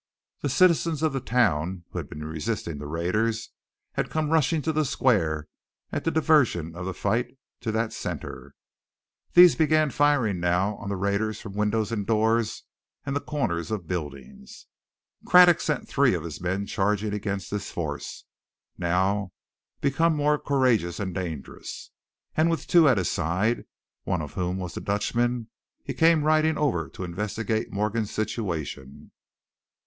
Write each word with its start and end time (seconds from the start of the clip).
The 0.41 0.49
citizens 0.49 1.03
of 1.03 1.13
the 1.13 1.19
town 1.19 1.83
who 1.91 1.99
had 1.99 2.09
been 2.09 2.25
resisting 2.25 2.79
the 2.79 2.87
raiders, 2.87 3.51
had 3.91 4.09
come 4.09 4.31
rushing 4.31 4.63
to 4.63 4.73
the 4.73 4.83
square 4.83 5.47
at 5.91 6.05
the 6.05 6.09
diversion 6.09 6.75
of 6.75 6.87
the 6.87 6.93
fight 6.95 7.37
to 7.59 7.71
that 7.71 7.93
center. 7.93 8.55
These 9.35 9.53
began 9.55 9.91
firing 9.91 10.39
now 10.39 10.75
on 10.77 10.89
the 10.89 10.95
raiders 10.95 11.39
from 11.39 11.53
windows 11.53 11.91
and 11.91 12.07
doors 12.07 12.63
and 13.05 13.15
the 13.15 13.19
corners 13.21 13.69
of 13.69 13.85
buildings. 13.85 14.65
Craddock 15.27 15.61
sent 15.61 15.87
three 15.87 16.15
of 16.15 16.23
his 16.23 16.41
men 16.41 16.65
charging 16.65 17.13
against 17.13 17.51
this 17.51 17.69
force, 17.69 18.25
now 18.79 19.31
become 19.81 20.15
more 20.15 20.39
courageous 20.39 20.99
and 20.99 21.13
dangerous, 21.13 21.91
and 22.35 22.49
with 22.49 22.65
two 22.65 22.89
at 22.89 22.97
his 22.97 23.11
side, 23.11 23.65
one 24.05 24.23
of 24.23 24.33
whom 24.33 24.57
was 24.57 24.73
the 24.73 24.81
Dutchman, 24.81 25.49
he 25.83 25.93
came 25.93 26.23
riding 26.23 26.57
over 26.57 26.89
to 26.89 27.03
investigate 27.03 27.71
Morgan's 27.71 28.09
situation. 28.09 29.11